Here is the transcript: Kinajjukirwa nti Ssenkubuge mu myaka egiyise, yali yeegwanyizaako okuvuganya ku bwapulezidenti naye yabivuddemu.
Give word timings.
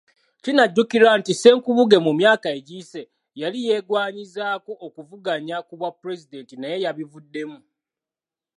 Kinajjukirwa 0.43 1.11
nti 1.19 1.31
Ssenkubuge 1.35 1.97
mu 2.05 2.11
myaka 2.19 2.47
egiyise, 2.57 3.01
yali 3.41 3.59
yeegwanyizaako 3.67 4.71
okuvuganya 4.85 5.57
ku 5.67 5.73
bwapulezidenti 5.79 6.55
naye 6.57 6.77
yabivuddemu. 6.85 7.59